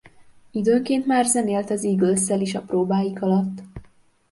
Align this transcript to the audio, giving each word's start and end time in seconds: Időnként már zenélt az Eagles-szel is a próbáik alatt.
Időnként 0.51 1.05
már 1.05 1.25
zenélt 1.25 1.69
az 1.69 1.85
Eagles-szel 1.85 2.41
is 2.41 2.55
a 2.55 2.61
próbáik 2.61 3.21
alatt. 3.21 3.61